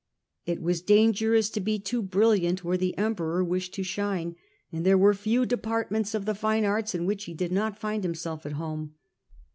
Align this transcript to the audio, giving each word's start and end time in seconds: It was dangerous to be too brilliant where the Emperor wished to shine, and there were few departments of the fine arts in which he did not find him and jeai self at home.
It 0.47 0.63
was 0.63 0.81
dangerous 0.81 1.51
to 1.51 1.59
be 1.59 1.77
too 1.77 2.01
brilliant 2.01 2.63
where 2.63 2.75
the 2.75 2.97
Emperor 2.97 3.43
wished 3.43 3.75
to 3.75 3.83
shine, 3.83 4.35
and 4.71 4.83
there 4.83 4.97
were 4.97 5.13
few 5.13 5.45
departments 5.45 6.15
of 6.15 6.25
the 6.25 6.33
fine 6.33 6.65
arts 6.65 6.95
in 6.95 7.05
which 7.05 7.25
he 7.25 7.35
did 7.35 7.51
not 7.51 7.77
find 7.77 8.03
him 8.03 8.09
and 8.09 8.15
jeai 8.15 8.19
self 8.19 8.45
at 8.47 8.53
home. 8.53 8.95